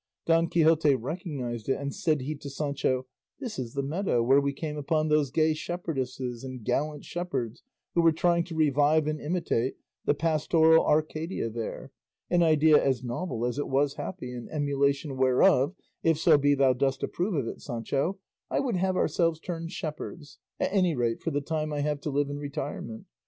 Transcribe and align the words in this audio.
Don 0.25 0.47
Quixote 0.47 0.95
recognised 0.95 1.69
it, 1.69 1.79
and 1.79 1.93
said 1.93 2.21
he 2.21 2.33
to 2.33 2.49
Sancho, 2.49 3.05
"This 3.39 3.59
is 3.59 3.75
the 3.75 3.83
meadow 3.83 4.23
where 4.23 4.41
we 4.41 4.51
came 4.51 4.75
upon 4.75 5.09
those 5.09 5.29
gay 5.29 5.53
shepherdesses 5.53 6.43
and 6.43 6.63
gallant 6.65 7.05
shepherds 7.05 7.61
who 7.93 8.01
were 8.01 8.11
trying 8.11 8.43
to 8.45 8.55
revive 8.55 9.05
and 9.05 9.21
imitate 9.21 9.75
the 10.05 10.15
pastoral 10.15 10.83
Arcadia 10.87 11.51
there, 11.51 11.91
an 12.31 12.41
idea 12.41 12.83
as 12.83 13.03
novel 13.03 13.45
as 13.45 13.59
it 13.59 13.67
was 13.67 13.93
happy, 13.93 14.33
in 14.33 14.49
emulation 14.49 15.17
whereof, 15.17 15.75
if 16.01 16.17
so 16.17 16.35
be 16.35 16.55
thou 16.55 16.73
dost 16.73 17.03
approve 17.03 17.35
of 17.35 17.45
it, 17.45 17.61
Sancho, 17.61 18.17
I 18.49 18.59
would 18.59 18.77
have 18.77 18.97
ourselves 18.97 19.39
turn 19.39 19.67
shepherds, 19.67 20.39
at 20.59 20.73
any 20.73 20.95
rate 20.95 21.21
for 21.21 21.29
the 21.29 21.41
time 21.41 21.71
I 21.71 21.81
have 21.81 22.01
to 22.01 22.09
live 22.09 22.31
in 22.31 22.39
retirement. 22.39 23.05